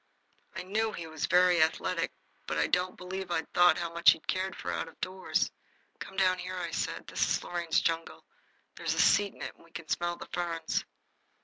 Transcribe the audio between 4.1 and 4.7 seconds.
cared